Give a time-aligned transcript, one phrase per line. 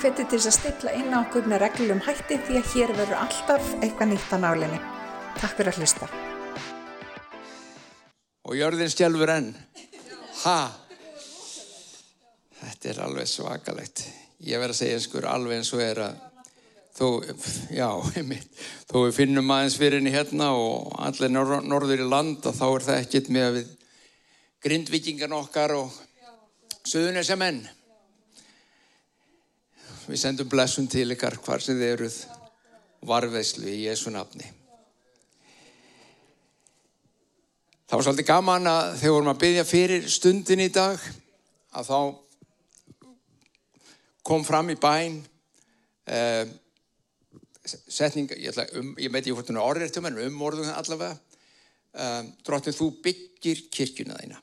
[0.00, 3.18] hveti til þess að stilla inn á okkur með reglum hætti því að hér verður
[3.20, 4.78] alltaf eitthvað nýtt á nálinni.
[5.36, 6.08] Takk fyrir að hlusta.
[8.48, 9.50] Og jörðin stjálfur enn.
[10.44, 10.56] Ha?
[12.60, 14.04] Þetta er alveg svakalegt.
[14.48, 16.26] Ég verð að segja einskur alveg eins og er að
[17.00, 22.64] þó, við finnum aðeins fyrir henni hérna og allir nor norður í land og þá
[22.68, 23.70] er það ekkit með að við
[24.66, 25.94] grindvikingan okkar og
[26.84, 27.62] söðunis sem enn.
[30.10, 32.14] Við sendum blessun til ykkar hvar sem þið eruð
[33.06, 34.48] varveðslu í Jésu nafni.
[37.86, 41.04] Það var svolítið gaman að þegar vorum að byggja fyrir stundin í dag
[41.78, 42.00] að þá
[44.26, 45.20] kom fram í bæn
[46.10, 46.42] uh,
[47.66, 52.24] setning, ég, um, ég meit ég hvort hún er orðrættum en um orðum allavega uh,
[52.46, 54.42] drottin þú byggir kirkjuna þína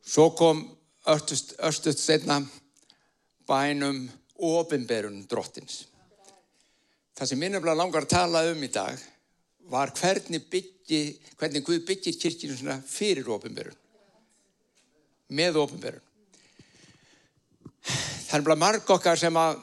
[0.00, 0.64] svo kom
[1.12, 2.40] östust setna
[3.48, 4.06] bænum
[4.46, 5.84] ofinberun drottins.
[7.16, 9.00] Það sem minnumlega langar að tala um í dag
[9.70, 11.00] var hvernig byggi
[11.38, 12.16] hvernig Guð byggir
[12.58, 13.76] svona fyrir ofinberun
[15.36, 16.06] með ofinberun
[17.84, 19.60] það er bara marg okkar sem að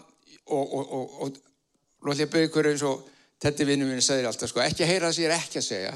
[0.48, 1.40] og, og, og, og
[2.08, 3.04] byggja ykkur eins og
[3.44, 5.68] þetta vinnum minn segir alltaf sko, ekki að heyra það sem ég er ekki að
[5.68, 5.94] segja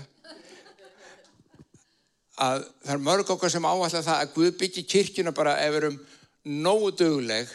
[2.42, 5.84] að það er mörg okkar sem áallar það að Guð byggir kirkjuna bara ef við
[5.84, 6.00] erum
[6.44, 7.52] nógu döguleg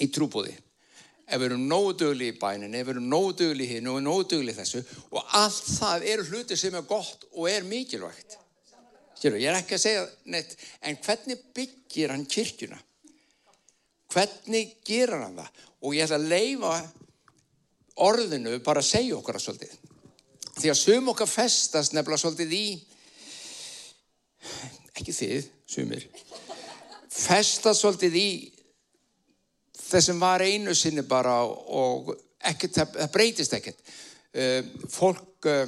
[0.00, 0.56] í trúbúði
[1.30, 4.00] ef við erum nógu döguleg í bænin ef við erum nógu döguleg í hinn og
[4.02, 4.82] nógu döguleg í þessu
[5.14, 8.36] og allt það eru hluti sem er gott og er mikilvægt.
[9.14, 10.56] Skilur, ég er ekki að segja neitt
[10.88, 12.80] en hvernig byggir hann kirkjuna?
[14.10, 15.60] Hvernig gerir hann það?
[15.86, 16.74] Og ég ætla að leifa
[18.00, 19.76] orðinu bara að segja okkar að svolítið.
[20.60, 22.64] Því að sum okkar festast nefnilega svolítið í
[24.98, 26.08] ekki þið, sumir
[27.10, 28.28] festast svolítið í
[29.90, 32.12] þessum var einu sinni bara og
[32.50, 33.80] ekkert, það breytist ekkert.
[34.30, 35.64] Uh, fólk uh,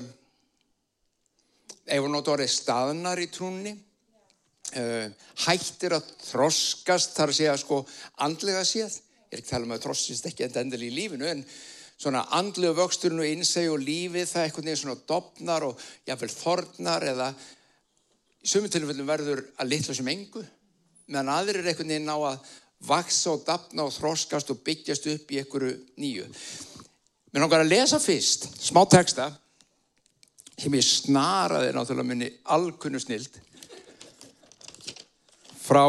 [1.83, 5.09] ef við notum orðið staðnar í trúnni uh,
[5.47, 7.83] hættir að þroskast þar að segja sko
[8.23, 9.01] andlega séð.
[9.33, 11.45] Ég er ekki að tala um að þroskist ekki endil í lífinu en
[12.03, 17.07] svona andlega vöxturinn og innseg og lífið það eitthvað nefnir svona dopnar og jáfnveil þornar
[17.13, 17.29] eða
[18.43, 20.43] í sumum tilfellum verður að litla sem engu
[21.13, 22.53] meðan aðrir er eitthvað nefnir ná að
[22.87, 26.27] vaksa og dapna og þroskast og byggjast upp í einhverju nýju.
[27.33, 29.31] Mér langar að lesa fyrst smá texta
[30.59, 33.39] sem ég snaraði náttúrulega minni alkunnu snild
[35.63, 35.85] frá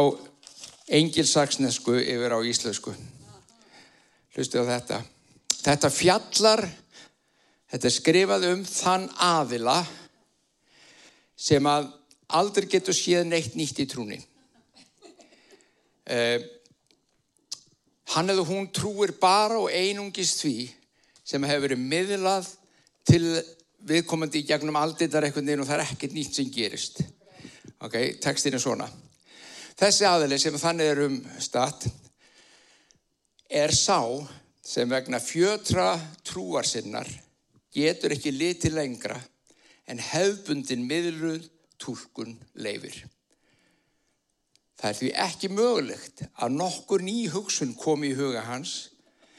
[0.88, 2.94] engilsaksnesku yfir á íslensku.
[4.34, 5.02] Hlustu á þetta.
[5.64, 6.62] Þetta fjallar,
[7.72, 9.78] þetta er skrifað um þann aðila
[11.36, 11.90] sem að
[12.34, 14.20] aldrei getur séð neitt nýtt í trúni.
[16.04, 16.38] Uh,
[18.12, 20.56] hann eða hún trúir bara og einungist því
[21.24, 22.50] sem hefur verið miðlað
[23.08, 23.24] til
[23.84, 27.00] viðkomandi í gegnum aldeitar eitthvað og það er ekkert nýtt sem gerist.
[27.84, 28.88] Ok, tekstin er svona.
[29.76, 31.86] Þessi aðili sem þannig er um statt
[33.50, 34.00] er sá
[34.64, 35.92] sem vegna fjötra
[36.24, 37.08] trúar sinnar
[37.74, 39.18] getur ekki litið lengra
[39.90, 41.48] en hefbundin miðluð
[41.82, 43.02] tólkun leifir.
[44.84, 48.90] Það er því ekki mögulegt að nokkur ný hugsun komi í huga hans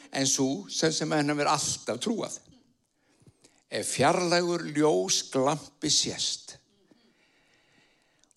[0.10, 2.40] en svo sem sem henn verið alltaf trúað.
[3.70, 6.56] Ef fjarlægur ljós glampi sérst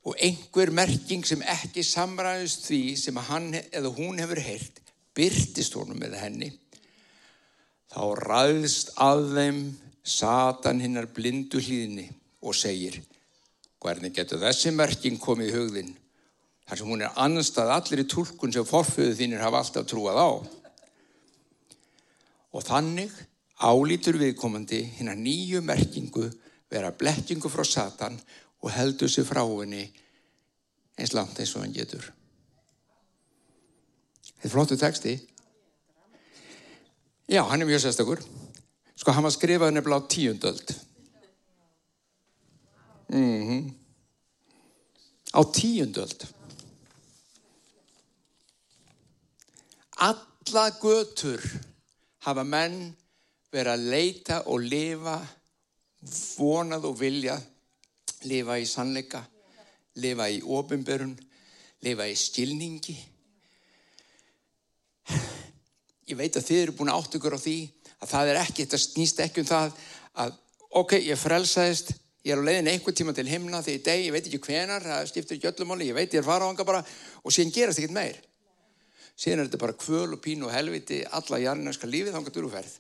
[0.04, 4.80] og einhver merking sem ekki samræðist því sem hann eða hún hefur heilt
[5.16, 6.50] byrtist honum með henni
[7.88, 9.62] þá ræðst að þeim
[10.04, 12.10] satan hinnar blindu hlýðni
[12.44, 13.00] og segir
[13.82, 15.96] hvernig getur þessi merking komið í hugðin
[16.68, 20.28] þar sem hún er annarstað allir í tólkun sem forföðu þínir hafa alltaf trúað á
[22.48, 23.14] og þannig
[23.58, 26.28] álítur viðkomandi hinn að nýju merkingu
[26.70, 28.20] vera blekkingu frá satan
[28.62, 29.86] og heldur sér frá henni
[30.98, 32.12] eins langt eins og hann getur
[34.38, 35.16] Þetta er flottu texti
[37.28, 38.22] Já, hann er mjög sérstakur.
[38.96, 40.70] Sko, hann var skrifað nefnilega á tíundöld.
[43.12, 43.72] Mm -hmm.
[45.36, 46.37] Á tíundöld.
[49.98, 51.42] Alla götur
[52.22, 52.92] hafa menn
[53.50, 55.16] verið að leita og lifa,
[56.38, 57.34] vonað og vilja,
[58.30, 59.24] lifa í sannleika,
[59.98, 61.16] lifa í ofinberun,
[61.82, 62.94] lifa í skilningi.
[66.08, 67.58] Ég veit að þið eru búin að átt ykkur á því
[67.98, 69.82] að það er ekki, þetta snýst ekki um það
[70.22, 70.38] að
[70.78, 71.92] ok, ég frelsaðist
[72.22, 74.84] ég er á leiðin einhver tíma til himna því í deg, ég veit ekki hvenar,
[74.84, 76.82] það skiptir ekki öllumáli ég veit ég er fara á hanga bara
[77.22, 78.18] og síðan gerast ekkert meir
[79.18, 82.76] síðan er þetta bara kvöl og pín og helviti alla jarninarska lífið þangar þú ferð.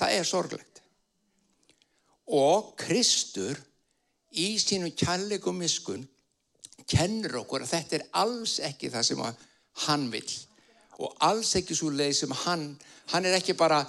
[0.00, 0.82] Það er sorglegt.
[2.30, 3.58] Og Kristur
[4.38, 6.06] í sínu kærleikum miskun
[6.90, 9.24] kennur okkur að þetta er alls ekki það sem
[9.86, 10.28] hann vil
[11.00, 12.64] og alls ekki svo leið sem hann
[13.10, 13.80] hann er ekki bara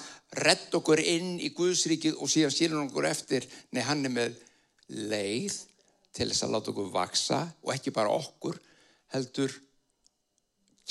[0.41, 3.45] redd okkur inn í Guðsríkið og síðan síðan okkur eftir.
[3.75, 4.37] Nei hann er með
[4.89, 5.57] leið
[6.15, 8.57] til þess að láta okkur vaksa og ekki bara okkur
[9.13, 9.53] heldur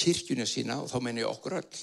[0.00, 1.80] kirkjuna sína og þá menn ég okkur öll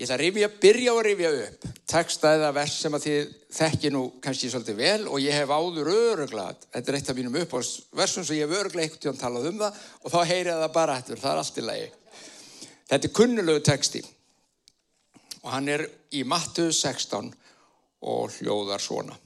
[0.00, 3.90] Ég ætla að rifja, byrja að rifja upp texta eða vers sem að þið þekki
[3.92, 7.52] nú kannski svolítið vel og ég hef áður öruglat, þetta er eitt af mínum upp
[7.52, 7.60] á
[8.00, 10.72] versum sem ég hef öruglega eitt til að tala um það og þá heyrið það
[10.78, 11.90] bara eftir, það er allt í lagi.
[12.88, 14.02] Þetta er kunnulegu texti
[15.42, 15.84] og hann er
[16.16, 17.28] í Mattu 16
[18.00, 19.20] og hljóðar svona.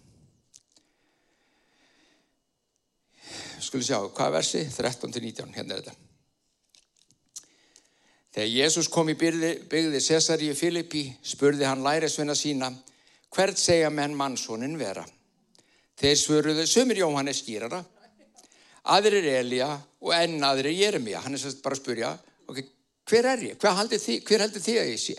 [3.64, 4.64] Skulle sjá, hvað versi?
[4.68, 6.00] 13-19, hérna er þetta.
[8.34, 12.72] Þegar Jésús kom í byggði Cesaríu Filippi spurði hann lærisveina sína
[13.34, 15.04] hvert segja menn mannsónin vera.
[15.98, 17.78] Þeir svöruðu sömur Jóhannes skýrara,
[18.90, 19.68] aðrir er Elja
[20.02, 21.22] og enn aðrir er Jeremia.
[21.22, 22.10] Hann er bara að spurja,
[22.50, 22.66] okay,
[23.06, 23.68] hver er ég?
[23.78, 25.16] Heldur þið, hver heldur þið að ég sé?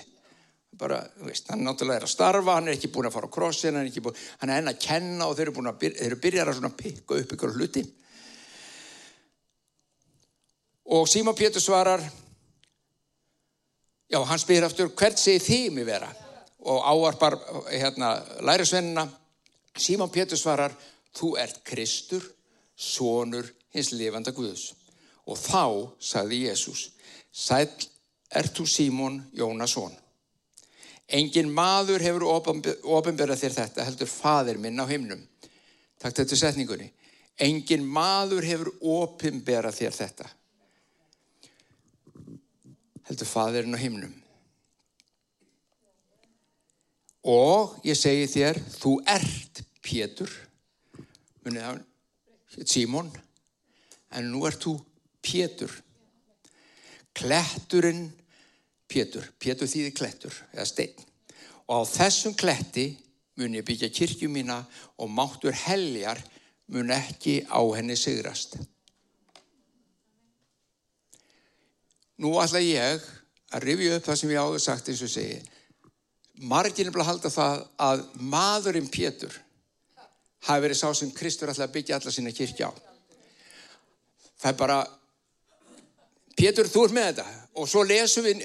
[0.76, 3.78] Bara, veist, hann náttúrulega er að starfa, hann er ekki búin að fara á krossin,
[3.80, 6.24] hann er, búin, hann er enn að kenna og þeir eru, að byrja, þeir eru
[6.26, 7.86] byrjar að pikka upp ykkur hluti.
[10.96, 12.00] Og Síma Pétur svarar,
[14.10, 16.08] Já, hann spyr aftur, hvert þið mig vera?
[16.72, 17.36] Og áarpar
[17.68, 18.14] hérna,
[18.46, 19.04] lærisvennina,
[19.76, 20.72] Símán Pétur svarar,
[21.12, 22.24] þú ert Kristur,
[22.78, 24.70] sonur hins lifanda Guðus.
[25.26, 26.86] Og þá sagði Jésús,
[27.34, 27.68] sæl
[28.30, 29.92] ert þú Símón Jónasson.
[31.10, 35.28] Engin maður hefur ofinberað þér þetta, heldur fadir minn á himnum.
[36.00, 36.88] Takk þetta setningunni.
[37.42, 40.32] Engin maður hefur ofinberað þér þetta
[43.10, 44.14] heldur fadirinn á himnum.
[47.26, 50.30] Og ég segi þér, þú ert Pétur,
[51.46, 53.10] munið af Símón,
[54.14, 54.76] en nú ert þú
[55.26, 55.74] Pétur.
[57.16, 58.10] Kletturinn
[58.92, 60.94] Pétur, Pétur þýðir klettur eða stein.
[61.66, 62.92] Og á þessum kletti
[63.40, 64.62] mun ég byggja kirkju mína
[65.02, 66.22] og máttur heljar
[66.72, 68.58] mun ekki á henni sigrast.
[72.24, 73.04] Nú ætla ég
[73.52, 75.40] að rifja upp það sem ég áður sagt eins og segi.
[76.50, 79.36] Bara að halda það að maðurinn Pétur
[80.46, 82.72] hafi verið sá sem Kristur ætla að byggja alla sína kirkja á.
[84.42, 84.78] Það er bara,
[86.36, 88.42] Pétur þú er með þetta og svo lesum við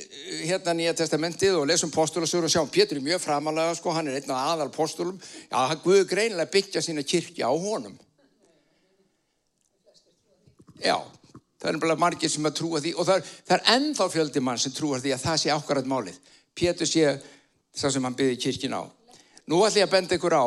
[0.47, 4.21] hérna Nýja testamentið og lesum postulasur og sjáum Pétur er mjög framalega sko, hann er
[4.21, 5.19] einn af aðal postulum,
[5.51, 7.97] já hann guður greinilega byggja sína kirkja á honum.
[10.81, 10.97] Já,
[11.61, 14.43] Það er bara margir sem að trúa því og það er, það er ennþá fjöldi
[14.45, 16.19] mann sem trúar því að það sé ákvarðat málið.
[16.57, 17.05] Pétur sé
[17.77, 18.83] það sem hann byrði kirkin á.
[19.51, 20.47] Nú ætlum ég að benda ykkur á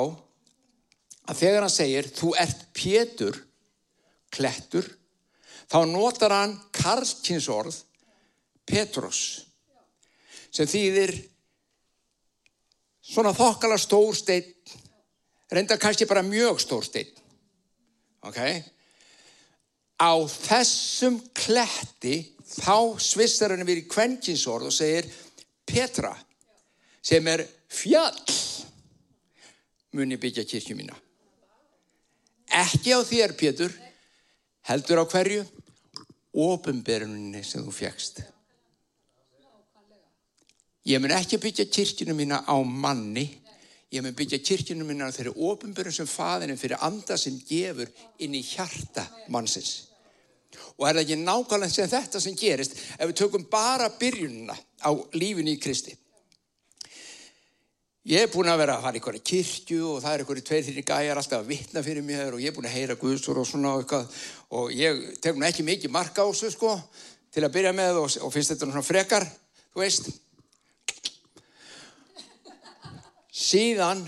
[1.30, 3.38] að þegar hann segir þú ert Pétur,
[4.34, 4.90] klettur,
[5.70, 7.78] þá notar hann karlkinsorð
[8.66, 9.22] Petrus
[10.54, 11.14] sem þýðir
[13.04, 14.46] svona þokkala stór stein,
[15.52, 17.10] reynda kannski bara mjög stór stein.
[18.24, 18.40] Ok?
[20.00, 22.18] Á þessum kletti
[22.54, 25.10] þá svissar hann við í kvenkinsorð og segir
[25.66, 26.14] Petra
[27.04, 28.38] sem er fjall
[29.94, 30.96] muni byggja kirkju mína.
[32.54, 33.74] Ekki á þér Pétur
[34.70, 35.44] heldur á hverju?
[36.34, 38.24] Ofinberuninni sem þú fjækst
[40.84, 43.28] ég mun ekki byggja kirkjunu mína á manni
[43.94, 47.92] ég mun byggja kirkjunu mína á þeirri ofinberun sem faðinu fyrir anda sem gefur
[48.26, 49.90] inn í hjarta mannsins.
[50.78, 54.92] Og er það ekki nákvæmlega sem þetta sem gerist ef við tökum bara byrjunina á
[55.14, 55.94] lífinu í Kristi?
[58.10, 60.66] Ég er búin að vera að fara í hverja kirkju og það er einhverju tveir
[60.66, 63.48] þrjir gæjar alltaf að vitna fyrir mér og ég er búin að heyra Guðsur og
[63.48, 64.10] svona eitthvað.
[64.60, 65.00] Og ég
[65.38, 66.74] nú ekki mikið marka á þessu sko
[67.32, 69.30] til að byrja með og, og finnst þetta svona frekar
[69.72, 70.10] þú veist
[73.34, 74.04] síðan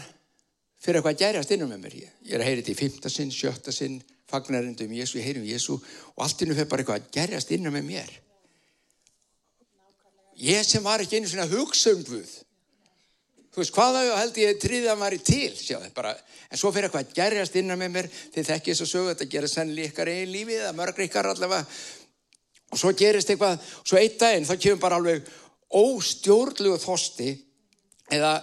[0.82, 3.32] fyrir eitthvað að gerjast innum með mér ég er að heyra þetta í fymta sinn,
[3.34, 7.52] sjötta sinn fagnarindum Jésu, ég heyrum Jésu og allt innum fyrir bara eitthvað að gerjast
[7.54, 8.14] innan með mér.
[10.42, 12.32] Ég sem var ekki einu svona hugsaumbuð.
[13.56, 16.12] Þú veist, hvaða held ég tríðan var í til, sjáðu, bara,
[16.52, 19.28] en svo fyrir eitthvað að gerjast innan með mér, þið þekkið þess að sögu þetta
[19.32, 21.78] gera sennlega ykkar einn lífið, eða mörgri ykkar allavega,
[22.68, 25.32] og svo gerist eitthvað, svo eitt daginn, þá kemur bara alveg
[25.80, 27.30] óstjórnlegu þosti,
[28.20, 28.34] eða,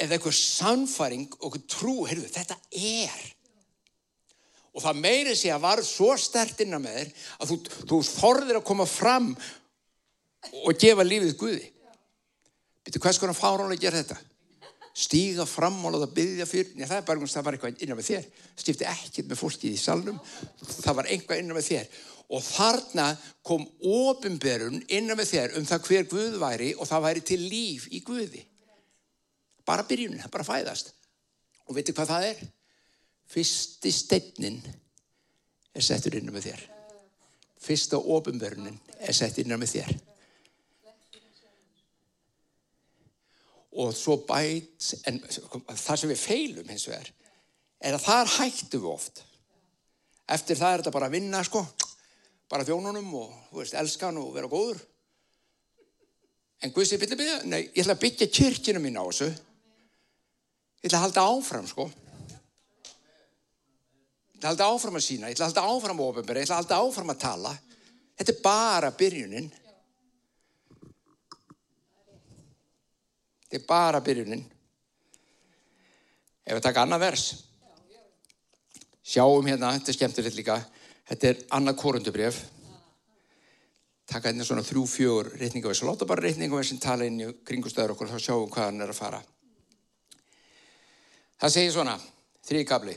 [0.00, 3.20] eða eitthvað samfæring og trú, heyrðu, þetta er
[4.70, 7.08] Og það meiri sé að var svo stert innan með þér
[7.42, 7.56] að þú,
[7.90, 9.30] þú þorðir að koma fram
[10.62, 11.70] og gefa lífið Guði.
[12.86, 14.18] Býttu hvers konar fáránlega gera þetta?
[15.00, 16.70] Stíga fram og láta byggja fyrir.
[16.76, 18.30] Nei, það er bara um það var eitthvað innan með þér.
[18.62, 20.22] Stifti ekkert með fólkið í salnum.
[20.70, 22.00] Það var einhvað innan með þér.
[22.30, 23.06] Og þarna
[23.46, 27.88] kom ofinberun innan með þér um það hver Guð væri og það væri til líf
[27.90, 28.44] í Guði.
[29.70, 30.92] Bara byrjunin, bara fæðast.
[31.70, 32.44] Og veitu hvað það er?
[33.30, 34.60] Fyrsti stefnin
[35.70, 36.68] er settur innan með þér.
[37.62, 39.98] Fyrsta ofinberunin er settur innan með þér.
[43.70, 47.10] og svo bæt en það sem við feilum hins vegar
[47.80, 49.22] er að þar hættum við oft
[50.30, 51.62] eftir það er þetta bara að vinna sko
[52.50, 54.80] bara þjónunum og veist, elskan og vera góður
[56.60, 59.30] en Guðs ég vilja byggja nei, ég ætla að byggja kyrkina mín á þessu
[60.80, 61.88] ég ætla að halda áfram sko
[64.34, 66.44] ég ætla að halda áfram að sína ég ætla að halda áfram að ofinbæra, ég
[66.48, 67.52] ætla að halda áfram að tala
[68.20, 69.50] þetta er bara byrjunin
[73.50, 74.42] Þetta er bara byrjunin.
[76.46, 77.24] Ef við taka annað vers.
[79.02, 80.58] Sjáum hérna, þetta er skemmtilegt líka.
[81.10, 82.38] Þetta er annað korundubref.
[84.06, 85.82] Taka hérna svona þrjú, fjögur reytningavers.
[85.82, 88.94] Láta bara reytningavers sem tala inn í kringustöður okkur og þá sjáum hvað hann er
[88.94, 89.20] að fara.
[91.40, 91.94] Það segir svona,
[92.44, 92.96] þrjí kabli.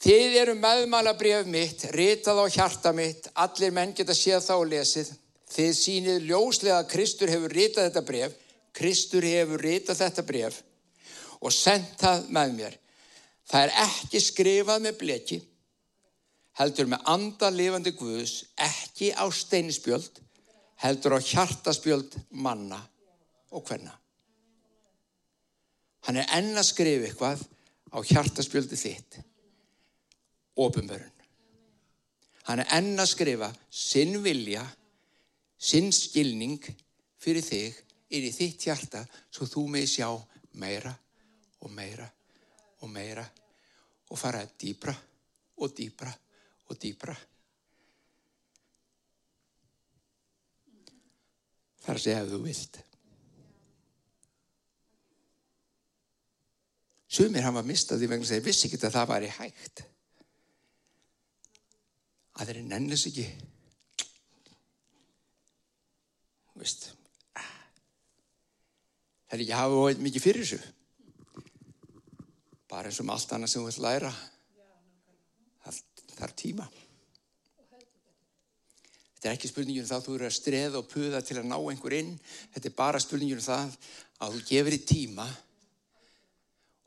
[0.00, 4.70] Þið eru meðmæla bref mitt, ritað á hjarta mitt, allir menn geta séð þá og
[4.70, 5.10] lesið.
[5.50, 8.38] Þið sínið ljóslega að Kristur hefur ritað þetta bref,
[8.72, 10.60] Kristur hefur ritað þetta bref
[11.40, 12.80] og sendt það með mér.
[13.50, 15.38] Það er ekki skrifað með bleki,
[16.60, 20.20] heldur með andalifandi Guðs, ekki á steinisbjöld,
[20.84, 22.78] heldur á hjartaspjöld manna
[23.50, 23.99] og hvenna.
[26.10, 27.42] Hann er enn að skrifa eitthvað
[27.94, 29.20] á hjartaspjöldi þitt,
[30.58, 31.20] ofinbörun.
[32.48, 34.64] Hann er enn að skrifa sinn vilja,
[35.54, 36.66] sinn skilning
[37.22, 37.78] fyrir þig
[38.10, 40.08] inn í þitt hjarta svo þú með sjá
[40.58, 40.96] meira
[41.62, 42.10] og meira
[42.82, 43.28] og meira
[44.10, 44.98] og fara dýbra
[45.62, 47.18] og dýbra og dýbra.
[51.86, 52.86] Það er að þú vilt.
[57.10, 59.82] Sumir hafa mistað því vegna að þeir vissi ekki að það væri hægt.
[62.38, 63.24] Að þeir nennis ekki.
[66.60, 66.86] Vist.
[69.26, 70.60] Það er ekki að hafa mikið fyrir þessu.
[72.70, 74.14] Bara eins og með allt annað sem þú vilt læra.
[75.64, 75.82] Það,
[76.14, 76.70] það er tíma.
[79.10, 81.50] Þetta er ekki spurningin um það að þú eru að streða og puða til að
[81.50, 82.14] ná einhver inn.
[82.54, 83.78] Þetta er bara spurningin um það
[84.22, 85.26] að þú gefur í tíma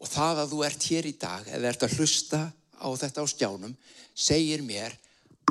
[0.02, 2.42] og það að þú ert hér í dag eða ert að hlusta
[2.80, 3.76] á þetta á skjánum
[4.14, 4.96] segir mér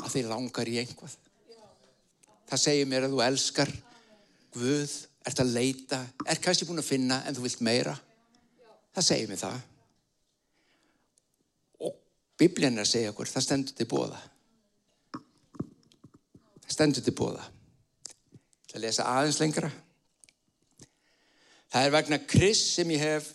[0.03, 1.17] að þið langar í einhvað.
[2.51, 3.73] Það segir mér að þú elskar
[4.53, 4.91] Guð,
[5.25, 7.95] ert að leita, er kannski búin að finna en þú vilt meira.
[8.93, 9.63] Það segir mér það.
[11.89, 11.95] Og
[12.43, 14.21] biblían er að segja okkur, það stendur til bóða.
[16.59, 17.47] Það stendur til bóða.
[18.69, 19.73] Það að lesa aðeins lengra.
[21.73, 23.33] Það er vegna Kris sem ég hef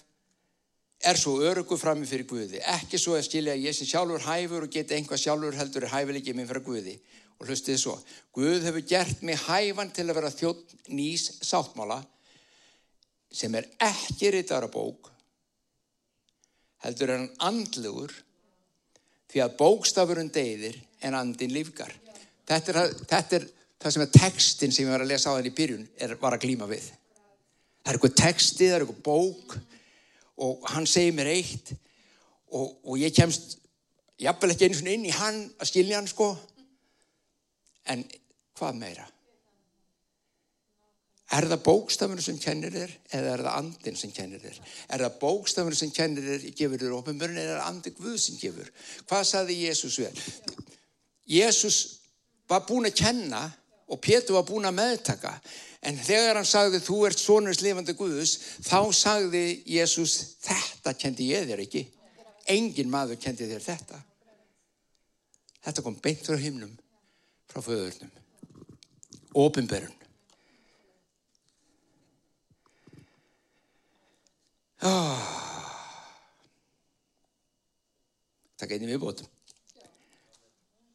[1.01, 2.61] er svo örugu frammi fyrir Guði.
[2.73, 5.93] Ekki svo að skilja að ég sem sjálfur hæfur og geta einhvað sjálfur heldur er
[5.93, 6.95] hæfilegið minn fyrir Guði.
[7.37, 7.97] Og hlustið svo,
[8.33, 11.99] Guð hefur gert mig hæfan til að vera þjótt nýs sáttmála
[13.31, 15.11] sem er ekki ritara bók,
[16.81, 18.13] heldur er hann andlugur
[19.27, 21.91] því að bókstafurinn deyðir en andin lífgar.
[22.47, 25.51] Þetta er, þetta er það sem er textin sem ég var að lesa á þenni
[25.51, 26.87] í byrjun er, var að glíma við.
[27.83, 29.57] Það er eitthvað texti, það er eitthvað bók
[30.37, 31.73] og hann segir mér eitt
[32.53, 33.57] og, og ég kemst
[34.21, 36.31] jafnvel ekki einu svona inn í hann að skilja hann sko
[37.91, 38.03] en
[38.57, 39.05] hvað meira?
[41.27, 44.59] Er það bókstafinu sem kennir þér eða er það andin sem kennir þér?
[44.95, 48.37] Er það bókstafinu sem kennir þér, gefur þér ofinbörn eða er það andi Guð sem
[48.39, 48.69] gefur?
[49.09, 50.21] Hvað saði Jésús við?
[51.27, 51.79] Jésús
[52.47, 53.43] var búin að kenna
[53.91, 55.33] og Pétur var búin að meðtaka
[55.87, 59.43] en þegar hann sagði þú ert sonurs lifandi Guðus þá sagði
[59.77, 61.85] Jésús þetta kendi ég þér ekki.
[62.51, 64.01] Engin maður kendi þér þetta.
[65.67, 66.73] Þetta kom beint frá himnum
[67.47, 68.11] frá föðurnum.
[69.37, 69.93] Ópenberun.
[74.87, 75.25] Oh.
[78.57, 79.27] Það geinir við bótum.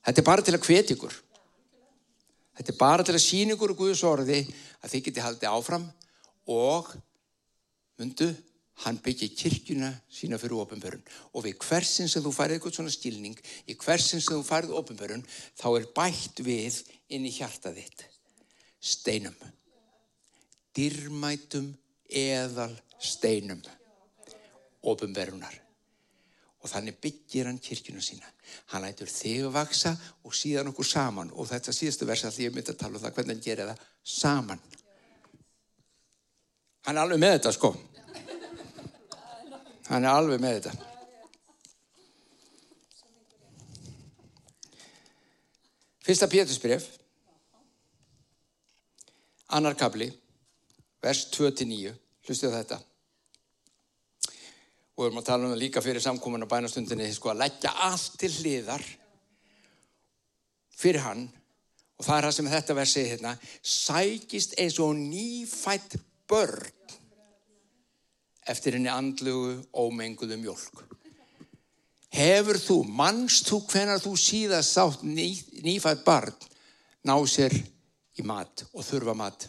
[0.03, 1.15] Þetta er bara til að hvetja ykkur.
[2.57, 4.43] Þetta er bara til að sína ykkur Guðs orði
[4.83, 5.87] að þið geti haldið áfram
[6.53, 6.91] og
[8.01, 8.29] myndu
[8.83, 13.39] hann byggir kirkjuna sína fyrir ofinbörun og við hversin sem þú farið eitthvað svona skilning
[13.69, 16.81] í hversin sem þú farið ofinbörun þá er bætt við
[17.13, 18.07] inn í hjarta þitt.
[18.83, 19.37] Steinum.
[20.75, 21.69] Dyrmætum
[22.09, 23.61] eðal steinum
[24.83, 25.61] ofinbörunar
[26.63, 28.29] og þannig byggir hann kirkjuna sína.
[28.71, 31.33] Hann lætur þig að vaksa og síðan okkur saman.
[31.35, 33.83] Og þetta síðastu versa því ég myndi að tala um það hvernig hann gerir það
[34.15, 34.63] saman.
[36.87, 37.75] Hann er alveg með þetta sko.
[39.91, 40.89] Hann er alveg með þetta.
[46.03, 46.89] Fyrsta Pétursbref,
[49.55, 50.09] annar kabli,
[51.03, 51.93] vers 2-9,
[52.27, 52.81] hlustuðu þetta.
[54.93, 57.73] Og við erum að tala um það líka fyrir samkomin á bænastundinni, sko að leggja
[57.87, 58.85] allt til hliðar
[60.77, 61.29] fyrir hann.
[61.97, 65.97] Og það er það sem þetta vers segir hérna, sækist eins og nýfætt
[66.29, 66.99] börn
[68.51, 70.83] eftir henni andlugu ómenguðu mjölk.
[72.13, 75.31] Hefur þú, mannst þú hvenar þú síðast sátt ný,
[75.65, 76.35] nýfætt barn
[77.09, 77.55] ná sér
[78.19, 79.47] í mat og þurfa mat?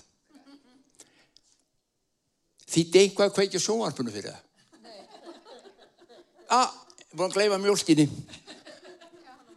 [2.74, 4.53] Þýtti einhvað að kveikja sjónvarpunum fyrir það?
[6.54, 6.70] Ah,
[7.14, 8.06] búin að gleyfa mjölkinni.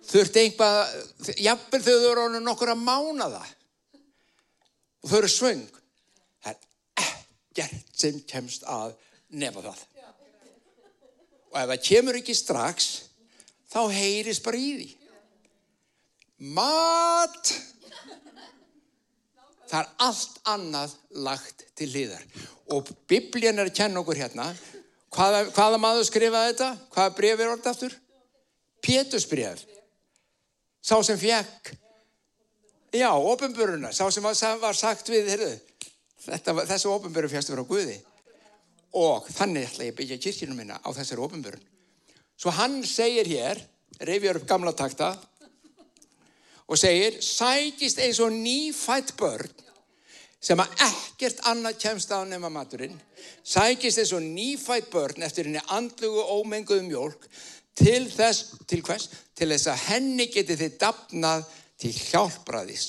[0.07, 0.79] Þurfti einhvað,
[1.43, 3.50] jafnvel þau eru ánum nokkur að mána það.
[5.03, 5.65] Og þau eru svöng.
[6.45, 8.95] Það er ekkert sem kemst að
[9.35, 9.83] nema það.
[11.50, 12.88] Og ef það kemur ekki strax,
[13.73, 14.88] þá heyrist bara í því.
[16.57, 17.53] Mat!
[19.67, 22.25] Það er allt annað lagt til hliðar.
[22.73, 24.49] Og biblían er að kenna okkur hérna.
[25.15, 26.71] Hvaða, hvaða maður skrifaði þetta?
[26.95, 27.97] Hvaða bref er orðið aftur?
[28.85, 29.63] Pétusbref.
[30.83, 31.73] Sá sem fekk.
[32.97, 33.93] Já, ofinböruna.
[33.93, 35.55] Sá sem var, sagt við, heyrðu,
[36.67, 37.97] þessu ofinböru fjast verið á Guði
[38.97, 41.65] og þannig ætla ég að byggja kirkjunum minna á þessari ofinbörun.
[42.37, 43.61] Svo hann segir hér,
[44.01, 45.11] reyfjar upp gamla takta
[46.66, 49.65] og segir, sækist eins og nýfætt börn
[50.46, 52.94] sem að ekkert annað kemst á nema maturinn,
[53.42, 57.26] sækist og nýfætt börn eftir henni andlugu ómenguðu mjölk
[57.76, 59.09] til þess, til hvers?
[59.37, 61.44] Til þess að henni geti þið dapnað
[61.82, 62.87] til hjálpraðis.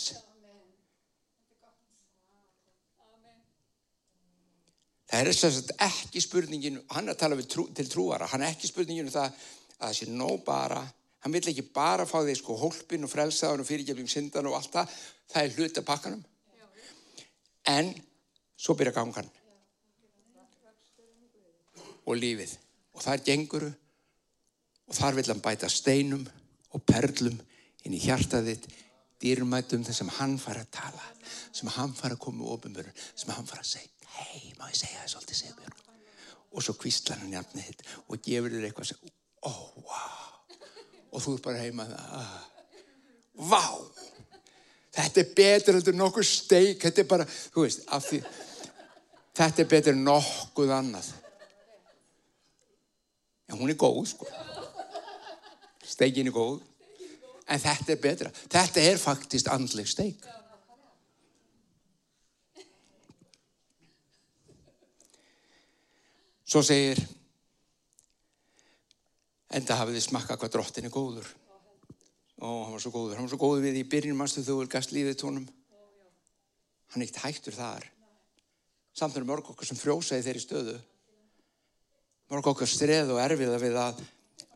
[5.08, 8.54] Það er þess að ekki spurningin, hann er að tala trú, til trúara, hann er
[8.54, 9.44] ekki spurningin um það að
[9.80, 10.82] það sé nóg bara,
[11.24, 14.76] hann vil ekki bara fá því sko hólpin og frelsaðan og fyrirgefning syndan og allt
[14.76, 14.98] það,
[15.32, 16.26] það er hluti af pakkanum.
[17.74, 17.92] En
[18.58, 19.28] svo byrja gangan.
[22.08, 22.56] Og lífið.
[22.96, 23.72] Og það er genguru
[24.88, 26.24] og þar vil hann bæta steinum
[26.76, 27.36] og perlum
[27.84, 28.70] inn í hjartaðitt
[29.22, 31.06] dýrmætum þess að hann fara að tala,
[31.52, 34.78] sem hann fara að koma og ofinböru, sem hann fara að segja hei, má ég
[34.78, 35.84] segja það svolítið Sigbjörn
[36.48, 39.12] og svo kvistlar hann hjarnið þitt og gefur þér eitthvað sem,
[39.50, 40.62] oh, wow.
[41.12, 41.86] Og þú er bara heima
[42.18, 42.38] ah,
[43.52, 43.64] vá
[44.98, 46.82] þetta er betur heldur nokkuð steik.
[46.82, 48.22] Þetta er bara, þú veist, af því
[49.38, 51.12] þetta er betur nokkuð annað.
[53.48, 54.28] En hún er góð, sko.
[55.88, 56.60] Steikin er góð.
[57.48, 58.34] En þetta er betra.
[58.52, 60.26] Þetta er faktist andleg steik.
[66.48, 67.00] Svo segir,
[69.52, 71.28] enda hafið þið smakka hvað drottin er góður.
[72.38, 73.16] Ó, hann var svo góður.
[73.18, 75.48] Hann var svo góður við í byrjunum mannstu þú vil gast lífið tónum.
[76.94, 77.88] Hann eitt hættur þar.
[78.98, 80.76] Samt er mörg okkar sem frjósaði þeirri stöðu.
[82.32, 84.02] Mörg okkar streð og erfiða við að,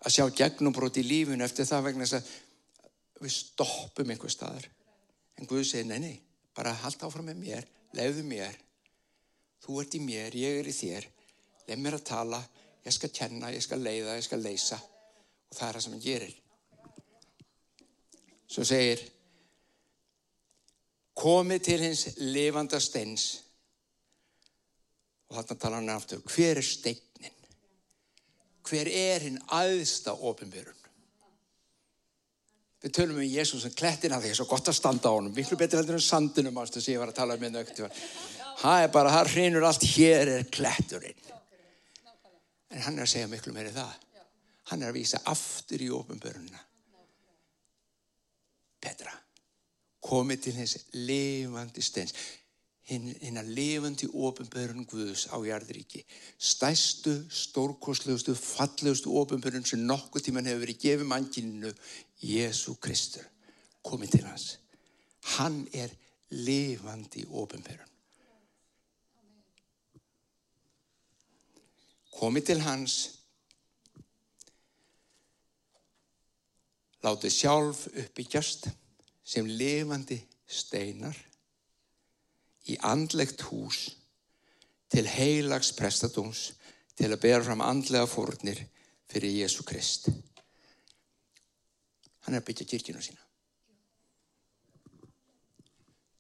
[0.02, 4.68] að sjá gegnumbrot í lífun eftir það vegna þess að við stoppum einhver staðar.
[5.38, 6.18] En Guð segir, nei, nei,
[6.58, 7.68] bara halda áfram með mér,
[7.98, 8.58] leiðu mér.
[9.62, 11.10] Þú ert í mér, ég er í þér
[11.72, 12.40] leið mér að tala,
[12.86, 16.04] ég skal kenna, ég skal leiða, ég skal leysa og það er það sem hann
[16.04, 16.34] gerir.
[18.52, 19.00] Svo segir,
[21.16, 23.30] komið til hins lifanda steins
[25.32, 27.38] og þarna tala hann aftur, hver er steinin?
[28.68, 30.78] Hver er hinn aðsta ofinbjörun?
[32.82, 35.14] Við tölum um Jésús sem klettin að því, það er svo gott að standa á
[35.14, 37.90] honum, miklu betur heldur en sandunum ástu sem ég var að tala um í nögtu.
[38.62, 41.30] Það er bara, það hrinur allt, hér er kletturinn.
[42.72, 43.94] En hann er að segja miklu meiri það.
[44.72, 46.66] Hann er að vísa aftur í ofnbörnuna.
[48.82, 49.14] Petra,
[50.12, 52.16] komið til hins lifandi steins.
[52.92, 56.02] Hinn að lifandi ofnbörn Guðs á jarðríki.
[56.36, 61.72] Stæstu, stórkoslustu, fallegustu ofnbörn sem nokkuð tíman hefur verið gefið mannkyninu,
[62.26, 63.24] Jésu Kristur.
[63.86, 64.50] Komið til hans.
[65.38, 65.96] Hann er
[66.32, 67.88] lifandi ofnbörn.
[72.22, 72.96] komið til hans,
[77.02, 78.68] látið sjálf uppbyggjast
[79.24, 81.18] sem lifandi steinar
[82.70, 83.86] í andlegt hús
[84.92, 86.52] til heilags prestadóms
[86.98, 88.60] til að bera fram andlega fórnir
[89.12, 90.10] fyrir Jésu Krist.
[92.22, 93.22] Hann er að byggja kirkina sína.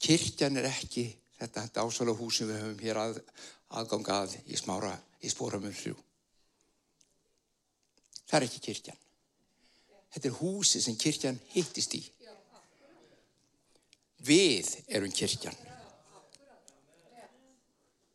[0.02, 1.06] Kirkjan er ekki
[1.38, 3.20] þetta dásalega hús sem við höfum hér að,
[3.78, 5.94] aðgangað í smára í spóramur þrjú.
[8.26, 9.00] Það er ekki kirkjan.
[10.12, 12.02] Þetta er húsi sem kirkjan hittist í.
[14.26, 15.56] Við erum kirkjan.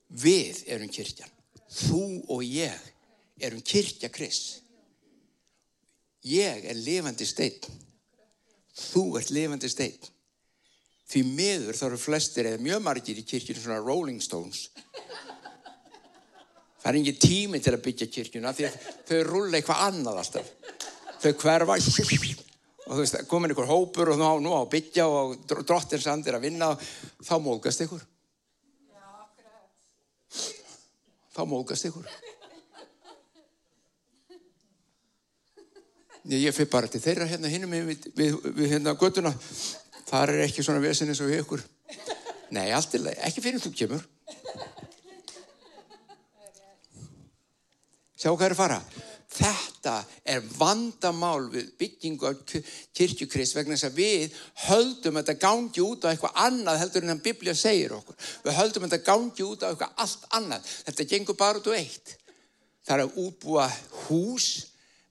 [0.06, 1.32] Við erum kirkjan.
[1.66, 2.92] Þú og ég
[3.42, 4.60] erum kirkja Kris.
[6.26, 7.58] Ég er lifandi stein.
[8.76, 9.98] Þú ert lifandi stein.
[11.06, 14.70] Því miður þá eru flestir eða mjög margir í kirkjunum svona Rolling Stones.
[16.82, 20.50] Það er engin tími til að byggja kirkjuna því að þau rulla eitthvað annað alltaf.
[21.22, 21.78] Þau hverfa
[22.86, 26.70] og þú veist, komin einhver hópur og nú á, byggja og drottinsand er að vinna
[26.78, 28.04] þá móðgast ykkur.
[31.34, 32.06] Þá móðgast ykkur.
[36.26, 39.34] Ég fyrir bara til þeirra hérna hinnum við, við, við hérna göttuna.
[40.06, 41.62] Það er ekki svona vesin eins og ykkur.
[42.54, 43.20] Nei, allt er leið.
[43.26, 44.06] Ekki fyrir þú kemur.
[48.16, 48.80] Sjá hvað er að fara.
[49.36, 52.54] Þetta er vandamál við byggingu af
[52.96, 57.24] kirkjukrist vegna þess að við höldum þetta gangi út á eitthvað annað heldur en að
[57.26, 58.16] Biblja segir okkur.
[58.46, 60.70] Við höldum þetta gangi út á eitthvað allt annað.
[60.86, 62.14] Þetta gengur bara út á eitt.
[62.86, 63.66] Það er að útbúa
[64.06, 64.48] hús,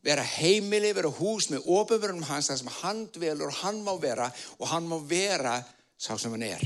[0.05, 4.31] vera heimili, vera hús með ofurverunum hans þar sem hann dvelur og hann má vera
[4.57, 5.59] og hann má vera
[5.99, 6.65] sá sem hann er.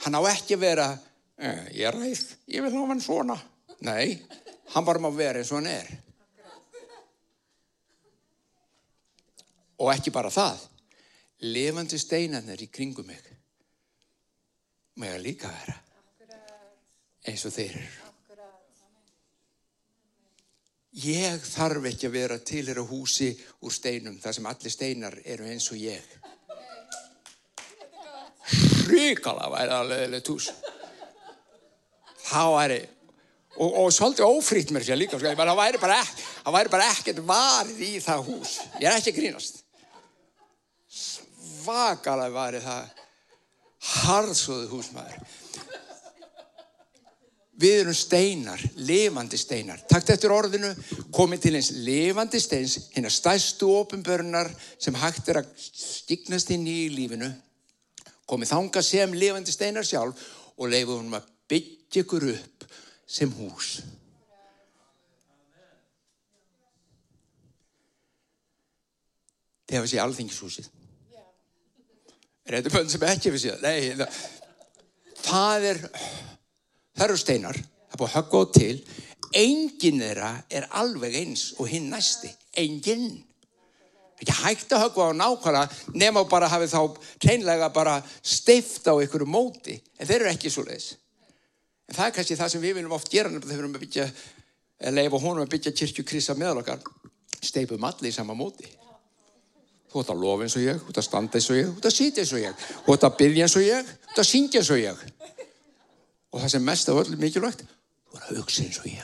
[0.00, 0.88] Hann á ekki að vera
[1.40, 2.22] ég er ræð,
[2.52, 3.36] ég vil hafa hann svona.
[3.80, 4.20] Nei,
[4.74, 5.88] hann bara má vera eins og hann er.
[9.80, 10.66] Og ekki bara það.
[11.48, 13.24] Levandi steinarnir í kringum mig.
[15.00, 15.78] Mér líka vera.
[17.24, 18.06] Eins og þeir eru.
[21.00, 23.30] Ég þarf ekki að vera til á húsi
[23.62, 26.04] úr steinum þar sem allir steinar eru eins og ég.
[28.90, 30.50] Ríkala væri það leðilegt hús
[32.30, 32.80] það væri
[33.60, 35.34] og, og svolítið ófrýtt mér sér líka sko.
[35.34, 36.00] það væri bara,
[36.70, 38.56] bara ekkert varð í það hús.
[38.78, 39.62] Ég er ekki grínast.
[40.90, 42.96] Svakalega væri það
[43.90, 45.38] harðsóðu húsmaður
[47.60, 49.82] við erum steinar levandi steinar.
[49.88, 50.70] Takt eftir orðinu
[51.12, 54.48] komið til eins levandi steins hérna stæstu ofinbörnar
[54.80, 57.28] sem hægt er að stignast inn í lífinu.
[58.30, 60.24] Komið þanga sem levandi steinar sjálf
[60.56, 62.66] og leifum hún að byggja byggja ykkur upp
[63.10, 63.80] sem hús.
[69.66, 70.68] Þið hefði séð alþingishúsið.
[72.46, 73.64] Er þetta bönn sem ekki hefði séð?
[73.66, 74.20] Nei, það,
[75.24, 75.82] það er,
[76.94, 78.76] það eru steinar, það er búið að höggja á til.
[79.40, 82.30] Engin þeirra er alveg eins og hinn næsti.
[82.58, 83.20] Engin.
[84.20, 86.80] Ekki hægt að höggja á nákvæmlega nema bara hafið þá
[87.26, 89.78] reynlega bara steift á ykkur móti.
[89.98, 90.99] En þeir eru ekki svo leiðis.
[91.90, 94.04] En það er kannski það sem við viljum oft gera þegar við viljum byggja,
[94.94, 96.84] leifa honum að byggja kirkjukrisa meðal okkar.
[97.42, 98.68] Steipum allir í sama móti.
[99.90, 101.80] Þú ætti að lofa eins og ég, þú ætti að standa eins og ég, þú
[101.80, 104.22] ætti að sitja eins og ég, þú ætti að byggja eins og ég, þú ætti
[104.22, 105.04] að syngja eins og ég.
[106.30, 109.02] Og það sem mest af öll mikilvægt, þú ætti að hugsa eins og ég.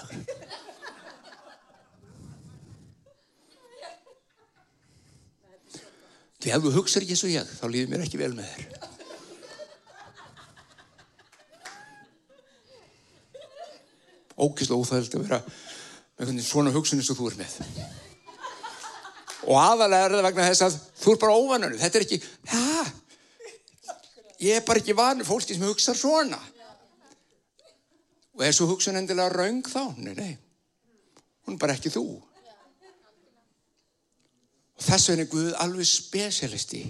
[6.39, 8.86] Því ef þú hugsaður ekki eins og ég, þá líður mér ekki vel með þér.
[14.37, 15.41] Ógislega óþægild að vera
[16.33, 17.57] með svona hugsun eins og þú er með.
[19.47, 21.81] Og aðalega er það vegna þess að þú er bara óvanunni.
[21.81, 22.19] Þetta er ekki,
[22.51, 22.63] hæ,
[24.43, 26.41] ég er bara ekki vanur fólki sem hugsa svona.
[28.37, 29.83] Og er svo hugsun endilega raung þá?
[29.97, 30.33] Nei, nei,
[31.47, 32.05] hún er bara ekki þú.
[34.77, 36.83] Og þess vegna er Guð alveg spesialisti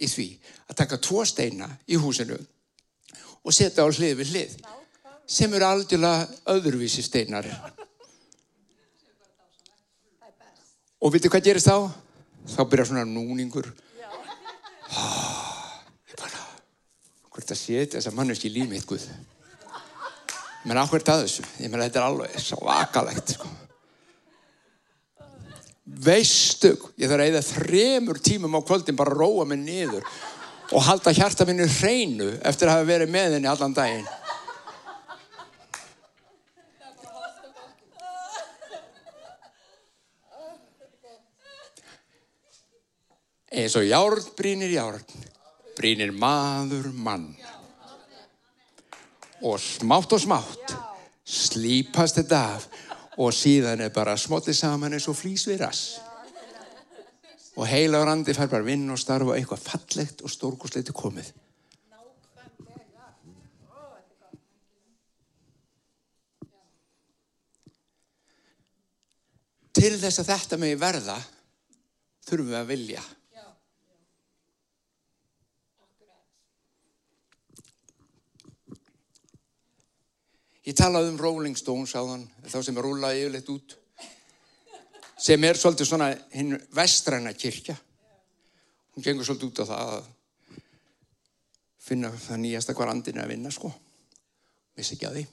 [0.00, 0.28] í því
[0.70, 2.38] að taka tvo steina í húsinu
[3.40, 4.54] og setja á hlið við hlið
[5.30, 7.46] sem eru aldjúlega öðruvísi steinar.
[11.00, 11.88] Og veitu hvað gerist þá?
[12.50, 13.70] Þá byrjar svona núningur.
[17.30, 19.06] Hvert að setja þess að mann er ekki líf mitt, Guð.
[20.66, 21.46] Menn áhvert að þessu.
[21.62, 23.48] Ég meina þetta er alveg svakalegt, sko.
[26.00, 30.04] Veistu, ég þarf að eða þremur tímum á kvöldin bara að róa mig niður
[30.70, 34.06] og halda hjarta minni hreinu eftir að hafa verið með henni allan daginn.
[43.60, 45.02] Eins og járn brínir járn,
[45.76, 47.30] brínir maður mann.
[49.40, 50.76] Og smátt og smátt
[51.24, 52.66] slípast þetta af
[53.20, 56.00] og síðan er bara smottið saman eins og flýs við rass.
[57.58, 61.30] Og heila randi fær bara vinn og starfa eitthvað fallegt og stórkosleiti komið.
[69.80, 71.16] Til þess að þetta megi verða
[72.26, 73.02] þurfum við að vilja.
[80.68, 83.76] Ég talaði um Rolling Stones á þann, þá sem rúlaði yfirleitt út,
[85.20, 87.76] sem er svolítið svona hinn vestræna kirkja.
[88.92, 90.08] Hún gengur svolítið út á það að
[91.80, 93.72] finna það nýjasta hvar andin að vinna, sko.
[94.76, 95.26] Vissi ekki að því.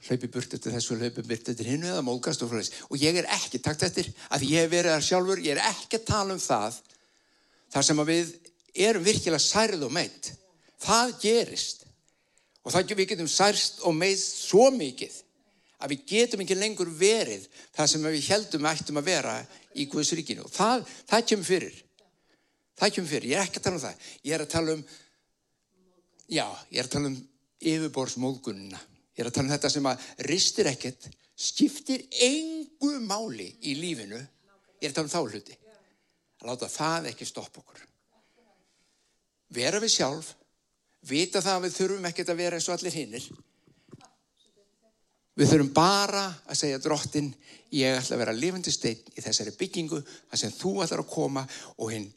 [0.00, 2.86] Hlaupi burt eftir þessu, hlaupi burt eftir hinnu eða móðgast og frá þess.
[2.88, 6.00] Og ég er ekki takt eftir að ég hef verið þar sjálfur, ég er ekki
[6.00, 6.80] að tala um það,
[7.74, 8.32] þar sem að við
[8.88, 10.32] erum virkilega særið og meitt.
[10.80, 11.84] Það gerist.
[12.64, 15.14] Og það við getum særst og meðst svo mikið
[15.80, 19.36] að við getum ekki lengur verið það sem við heldum að ættum að vera
[19.72, 20.44] í Guðs ríkinu.
[20.44, 21.78] Og það, það kemur fyrir.
[22.80, 23.28] Það kemur fyrir.
[23.30, 24.10] Ég er ekki að tala um það.
[24.28, 24.82] Ég er að tala um,
[26.26, 27.16] já, ég er að tala um
[27.72, 28.82] yfirborðsmóðgununa.
[29.16, 31.08] Ég er að tala um þetta sem að ristir ekkert,
[31.40, 34.20] skiptir engu máli í lífinu.
[34.80, 35.56] Ég er að tala um þá hluti.
[36.40, 37.86] Að láta það ekki stoppa okkur.
[39.56, 40.34] Vera við sjálf
[41.08, 43.30] vita það að við þurfum ekkert að vera eins og allir hinnir.
[45.40, 47.28] Við þurfum bara að segja drottin,
[47.72, 51.44] ég ætla að vera lifandi stein í þessari byggingu, það sem þú ætlar að koma
[51.78, 52.08] og hinn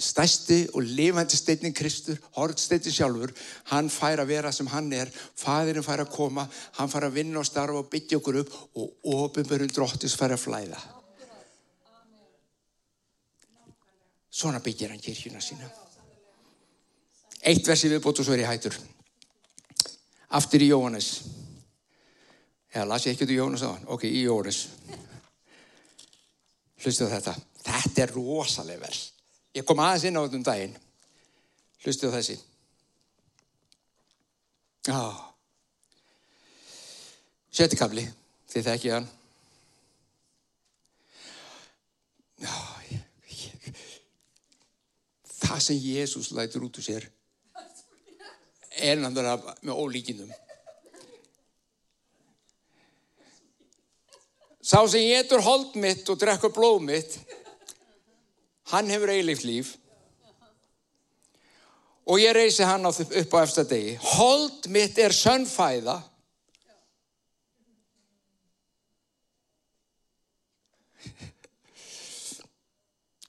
[0.00, 3.30] stæsti og lifandi steinin Kristur, hortsteitin sjálfur,
[3.70, 6.46] hann fær að vera sem hann er, fæðirinn fær að koma,
[6.80, 10.42] hann fær að vinna og starfa og byggja okkur upp og ofinbörun drottis fær að
[10.48, 10.80] flæða.
[14.30, 15.70] Svona byggir hann kirkjuna sína.
[17.40, 18.74] Eitt versi viðbótt og svo er ég hættur.
[20.36, 21.08] Aftur í Jóhannes.
[22.70, 23.86] Eða las ég ekki út í Jóhannes á hann?
[23.88, 24.60] Ok, í Jóhannes.
[26.84, 27.34] Hlustu þetta.
[27.64, 29.00] Þetta er rosalega vers.
[29.56, 30.76] Ég kom aðeins inn á þetta um daginn.
[31.80, 32.36] Hlustu þessi.
[34.86, 35.00] Já.
[37.50, 38.04] Sjötti kabli.
[38.50, 39.08] Þið þekkið hann.
[42.40, 42.54] Já,
[42.90, 43.08] ég,
[43.40, 43.80] ég.
[45.40, 47.08] Það sem Jésús lætur út úr sér
[48.82, 50.30] er náttúrulega með ólíkinum.
[54.60, 57.16] Sá sem getur hold mitt og drekkur blóð mitt,
[58.70, 59.76] hann hefur eilift líf
[62.10, 63.92] og ég reysi hann upp á eftir degi.
[64.16, 66.00] Hold mitt er sönnfæða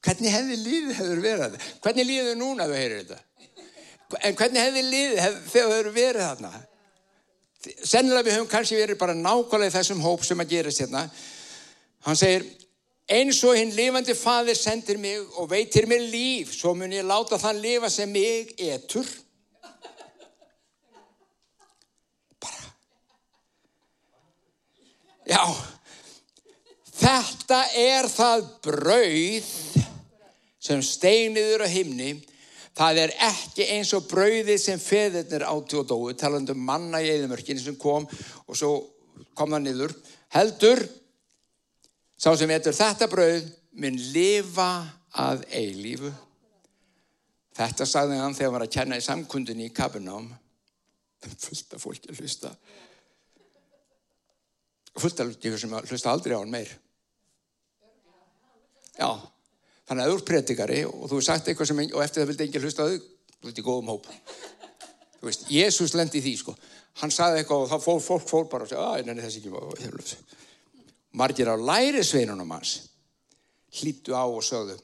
[0.01, 1.67] Hvernig hefði lífið hefur verið?
[1.83, 3.19] Hvernig lífið núna þú heyrir þetta?
[4.19, 6.51] En hvernig hefði liðið hef, þegar þau eru verið þarna?
[7.61, 11.03] Sennilega við höfum kannski verið bara nákvæmlega í þessum hóp sem að gerast hérna.
[12.07, 12.47] Hann segir,
[13.11, 17.37] eins og hinn lifandi fadir sendir mig og veitir mér líf, svo mun ég láta
[17.41, 19.05] þann lifa sem mig etur.
[22.41, 22.73] Bara.
[25.29, 25.43] Já,
[26.97, 29.53] þetta er það brauð
[30.61, 32.15] sem steiniður á himni
[32.81, 37.11] Það er ekki eins og brauðið sem feðirnir átti og dói, talandu um manna í
[37.11, 38.71] eðimörkinu sem kom og svo
[39.37, 39.91] kom það niður.
[40.33, 40.81] Heldur,
[42.17, 43.45] sá sem veitur þetta brauð,
[43.77, 44.71] mun lifa
[45.13, 46.09] að eilífu.
[47.61, 50.31] Þetta sagði hann þegar hann var að kenna í samkundinni í Kabinám.
[51.21, 52.55] Fullt af fólki að hlusta.
[54.97, 56.73] Fullt af fólki sem hlusta aldrei á hann meir.
[58.97, 59.11] Já.
[59.91, 62.45] Þannig að þú ert predikari og þú hefur sagt eitthvað sem, og eftir það vildi
[62.45, 62.99] enginn hlusta þau,
[63.41, 64.05] þú ert í góðum hóp.
[65.17, 66.53] Þú veist, Jésús lendi í því, sko.
[67.01, 70.15] Hann sagði eitthvað og þá fór fólk fór bara og segja, að, nenni þessi ekki.
[71.19, 72.71] Margir á læri sveinunum hans
[73.81, 74.77] hlýttu á og sögðu,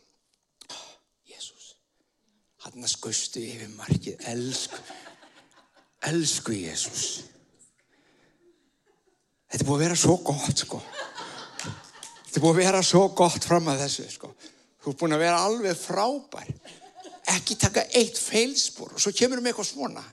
[1.32, 1.72] Jésús,
[2.66, 4.84] hann að skustu yfir margir, elsku,
[6.12, 7.08] elsku Jésús.
[9.48, 10.84] Þetta búið að vera svo gott, sko.
[11.64, 14.36] Þetta búið að vera svo gott fram að þessu, sko.
[14.88, 16.52] Þú er búin að vera alveg frábær.
[17.28, 20.04] Ekki taka eitt feilspor og svo kemur um eitthvað svona.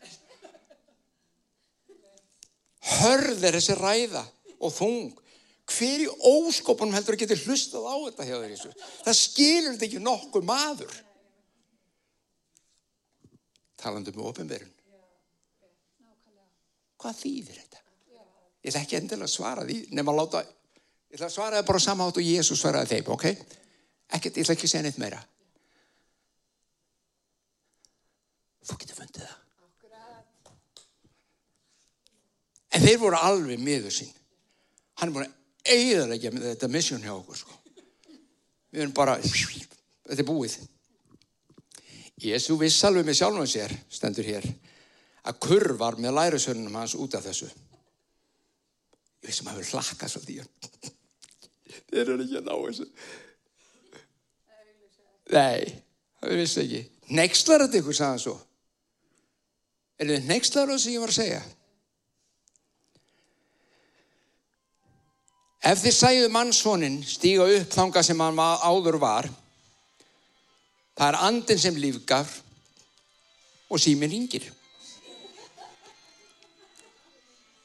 [2.97, 4.25] Hörð er þessi ræða
[4.59, 5.13] og þung.
[5.71, 8.75] Hver í óskopunum heldur að geta hlustað á þetta hjá þér?
[9.07, 10.99] Það skilur þetta ekki nokkuð maður.
[13.79, 14.71] talandi um ofinberun.
[16.99, 17.83] Hvað þýðir þetta?
[18.65, 20.41] Ég ætla ekki endilega að svara því, nema að láta,
[21.13, 23.27] ég ætla að svara það bara á sama hátt og Jésús svaraði þeim, ok?
[24.15, 25.21] Ekkert, ég ætla ekki að segja neitt meira.
[28.65, 29.41] Þú getur fundið það.
[32.75, 34.11] En þeir voru alveg miður sín.
[34.99, 37.59] Hann er búin að eiðalegja með þetta mission hjá okkur, sko.
[38.75, 40.57] Við erum bara, þetta er búið.
[42.25, 44.47] Jésu viss alveg með sjálfum sér, stendur hér,
[45.27, 47.51] að kurr var með lærusönnum hans út af þessu.
[49.25, 50.41] Ég veist sem að hefur hlakkað svo því.
[51.91, 52.89] Þeir eru ekki að ná þessu.
[55.35, 55.75] Nei,
[56.21, 56.83] það vissi ekki.
[57.15, 58.35] Nexlar þetta ykkur, sagði hann svo.
[59.99, 61.43] Er þið nexlar það sem ég var að segja?
[65.65, 69.31] Ef þið sæðu mannsvonin stíga upp þanga sem hann áður var,
[70.95, 72.35] það er andin sem lífgaf
[73.73, 74.45] og símin ringir.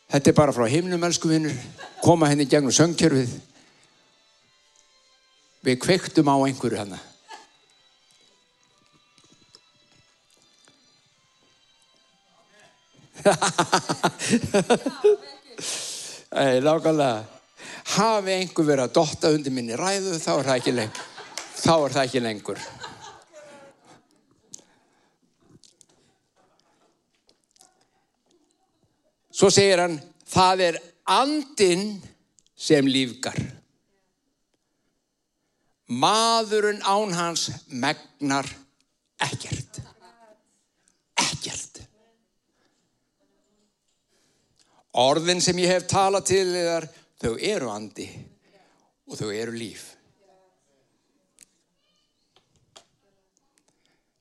[0.09, 1.53] Þetta er bara frá himnum, elsku vinnur,
[2.01, 3.35] koma henni gegnum söngkjörfið.
[5.67, 6.95] Við kveiktum á einhverju hann.
[16.29, 17.23] Æ, nákvæmlega.
[17.89, 21.05] Hafi einhver verið að dotta undir minni ræðu, þá er það ekki lengur.
[21.59, 22.59] Þá er það ekki lengur.
[29.39, 30.75] Svo segir hann, það er
[31.07, 31.85] andin
[32.59, 33.39] sem lífgar.
[35.89, 38.47] Maðurinn án hans megnar.
[39.19, 39.68] Ekkert.
[44.97, 46.87] Orðin sem ég hef talað til þar,
[47.21, 48.07] þau eru andi
[49.09, 49.85] og þau eru líf.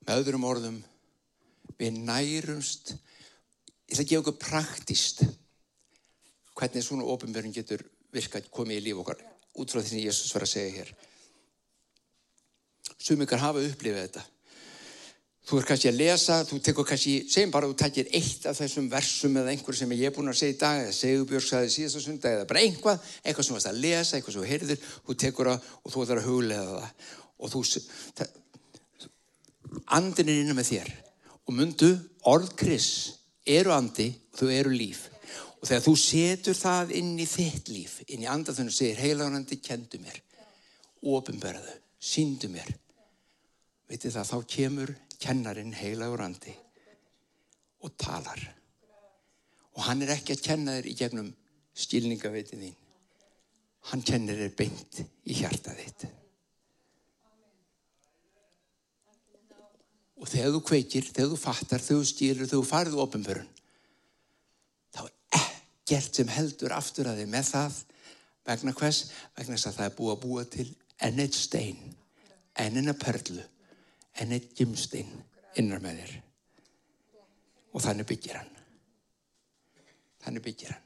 [0.05, 0.79] Með öðrum orðum,
[1.77, 2.93] við nærumst,
[3.89, 5.23] ég ætla að gefa okkur praktist
[6.59, 9.21] hvernig svona ofinbjörn getur virkað komið í líf okkar
[9.59, 10.91] út frá því sem Jésús var að segja hér.
[12.99, 14.25] Sumikar hafa upplifið þetta.
[15.49, 18.85] Þú er kannski að lesa, þú tekur kannski, segjum bara þú takir eitt af þessum
[18.91, 21.97] versum eða einhver sem ég er búin að segja í dag, eða Segurbjörg sagði síðast
[21.97, 24.83] á sunda, eða bara einhvað, eitthvað sem þú varst að lesa, eitthvað sem þú heyrðir,
[25.07, 27.09] þú tekur það og þú ætlar að huglega það.
[27.39, 27.63] Og þú,
[28.19, 28.37] það,
[29.97, 30.93] andin er innan með þér.
[31.41, 31.91] Og mundu,
[32.29, 32.91] orð Kris
[33.57, 35.03] eru andi og þau eru líf.
[35.57, 39.97] Og þegar þú setur það inn í þitt líf, inn í andathunum, segir heilagunandi, kendu
[40.05, 40.21] mér,
[41.01, 42.69] ofinberðu, síndu mér.
[43.89, 46.53] Vitið það, þá kemur kennarinn heilagur andi
[47.83, 48.41] og talar.
[49.77, 51.29] Og hann er ekki að kenna þér í gegnum
[51.79, 52.79] stílningaveitin þín.
[53.91, 56.09] Hann kennir þér beint í hjarta þitt.
[60.19, 63.53] Og þegar þú kveikir, þegar þú fattar, þegar þú stýrir, þegar þú farið ofinbörun,
[64.91, 67.77] þá er ekkert sem heldur aftur að þið með það
[68.49, 68.99] vegna hvers?
[69.37, 70.67] Vegna þess að það er búið að búa til
[71.07, 71.79] enn eitt stein,
[72.59, 73.45] enn eina perlu,
[74.17, 75.11] enn eitt gimstein
[75.59, 76.13] innar með þér.
[77.73, 78.53] Og þannig byggir hann.
[80.23, 80.85] Þannig byggir hann.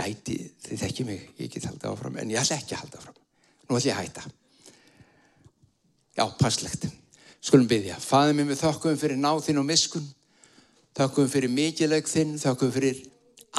[0.00, 3.18] Gæti, þið þekki mig, ég get haldið áfram, en ég ætla ekki að halda áfram.
[3.66, 4.22] Nú ætla ég að hætta.
[6.16, 6.86] Já, passlegt.
[7.40, 7.96] Skulum byggja.
[8.02, 10.06] Fæðið mér með þokkum fyrir náð þinn og miskun.
[10.98, 13.00] Þokkum fyrir mikilvæg þinn, þokkum fyrir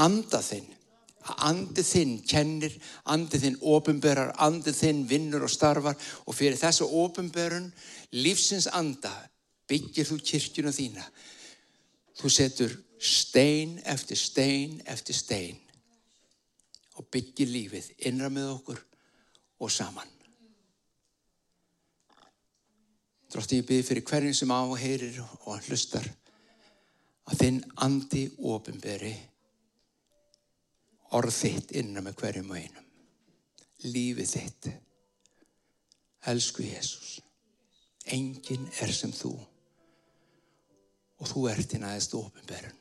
[0.04, 0.68] anda þinn.
[1.22, 2.74] Að andi þinn kennir,
[3.14, 7.68] andi þinn ofinberar, andi þinn vinnur og starfar og fyrir þessu ofinberun,
[8.18, 9.12] lífsins anda,
[9.70, 11.04] byggir þú kirkjuna þína.
[12.18, 15.60] Þú setur stein eftir stein eftir stein
[17.00, 18.82] og byggir lífið innra með okkur
[19.62, 20.10] og saman.
[23.32, 26.06] Drótti ég byrði fyrir hverjum sem áheyrir og hlustar
[27.32, 29.14] að þinn andi ofinberi
[31.18, 32.88] orð þitt innan með hverjum og einum.
[33.84, 34.70] Lífið þitt.
[36.32, 37.20] Elsku Jésús.
[38.12, 39.34] Engin er sem þú
[41.22, 42.78] og þú ert þinn aðeins ofinberun.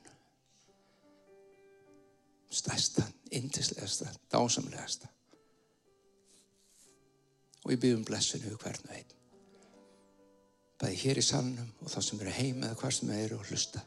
[2.50, 3.04] Stærsta,
[3.36, 5.10] indislegasta, dásamlegasta.
[7.64, 9.12] Og ég byrjum blessinu hvern og einn.
[10.80, 13.84] Bæði hér í salnum og þá sem eru heima eða hvað sem eru og hlusta.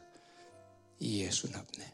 [1.02, 1.93] Í Jésu nafni.